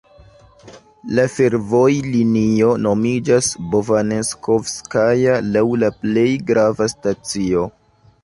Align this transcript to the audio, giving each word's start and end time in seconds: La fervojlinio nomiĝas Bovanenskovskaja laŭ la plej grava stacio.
La 1.17 1.23
fervojlinio 1.33 2.69
nomiĝas 2.85 3.51
Bovanenskovskaja 3.75 5.37
laŭ 5.57 5.65
la 5.85 5.91
plej 5.99 6.27
grava 6.51 6.89
stacio. 6.97 7.67